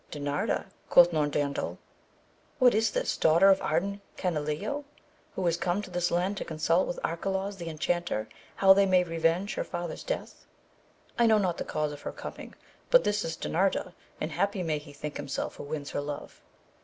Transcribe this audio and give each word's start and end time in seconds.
Dinarda? 0.09 0.65
quoth 0.89 1.11
Norandel, 1.13 1.77
what 2.57 2.73
is 2.73 2.89
this 2.89 3.15
daughter 3.15 3.51
of 3.51 3.61
Ardan 3.61 4.01
Canileo 4.17 4.83
who 5.35 5.45
is 5.45 5.57
come 5.57 5.83
to 5.83 5.91
this 5.91 6.09
land 6.09 6.37
to 6.37 6.43
consult 6.43 6.87
with 6.87 6.97
Arcalaus 7.03 7.57
the 7.57 7.69
enchanter 7.69 8.27
how 8.55 8.73
they 8.73 8.87
may 8.87 9.03
re 9.03 9.19
venge 9.19 9.53
her 9.53 9.63
father's 9.63 10.01
death?— 10.03 10.47
I 11.19 11.27
know 11.27 11.37
not 11.37 11.59
the 11.59 11.65
cause 11.65 11.91
of 11.91 12.01
her 12.01 12.11
coming, 12.13 12.55
but 12.89 13.03
this 13.03 13.23
is 13.23 13.35
that 13.35 13.43
Dinarda, 13.47 13.93
and 14.19 14.31
happy 14.31 14.63
may 14.63 14.79
he 14.79 14.91
think 14.91 15.17
himself 15.17 15.57
who 15.57 15.65
wins 15.65 15.91
her 15.91 16.01
love. 16.01 16.41